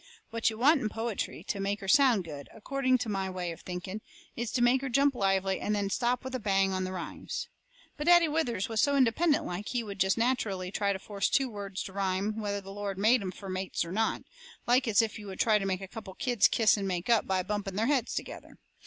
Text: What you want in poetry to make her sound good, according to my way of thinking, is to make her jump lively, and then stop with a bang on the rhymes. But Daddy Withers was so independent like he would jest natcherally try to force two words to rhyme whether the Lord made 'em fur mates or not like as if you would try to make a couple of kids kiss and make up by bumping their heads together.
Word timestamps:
What 0.31 0.49
you 0.49 0.57
want 0.57 0.81
in 0.81 0.89
poetry 0.89 1.43
to 1.43 1.59
make 1.59 1.79
her 1.79 1.87
sound 1.87 2.23
good, 2.23 2.49
according 2.55 2.97
to 2.97 3.07
my 3.07 3.29
way 3.29 3.51
of 3.51 3.61
thinking, 3.61 4.01
is 4.35 4.51
to 4.53 4.61
make 4.63 4.81
her 4.81 4.89
jump 4.89 5.13
lively, 5.13 5.59
and 5.61 5.75
then 5.75 5.91
stop 5.91 6.23
with 6.23 6.33
a 6.33 6.39
bang 6.39 6.73
on 6.73 6.85
the 6.85 6.91
rhymes. 6.91 7.49
But 7.97 8.07
Daddy 8.07 8.27
Withers 8.27 8.67
was 8.67 8.81
so 8.81 8.95
independent 8.95 9.45
like 9.45 9.67
he 9.67 9.83
would 9.83 9.99
jest 9.99 10.17
natcherally 10.17 10.73
try 10.73 10.91
to 10.91 10.97
force 10.97 11.29
two 11.29 11.51
words 11.51 11.83
to 11.83 11.93
rhyme 11.93 12.39
whether 12.39 12.61
the 12.61 12.73
Lord 12.73 12.97
made 12.97 13.21
'em 13.21 13.29
fur 13.31 13.47
mates 13.49 13.85
or 13.85 13.91
not 13.91 14.23
like 14.65 14.87
as 14.87 15.03
if 15.03 15.19
you 15.19 15.27
would 15.27 15.39
try 15.39 15.59
to 15.59 15.67
make 15.67 15.81
a 15.81 15.87
couple 15.87 16.13
of 16.13 16.17
kids 16.17 16.47
kiss 16.47 16.77
and 16.77 16.87
make 16.87 17.07
up 17.07 17.27
by 17.27 17.43
bumping 17.43 17.75
their 17.75 17.85
heads 17.85 18.15
together. 18.15 18.57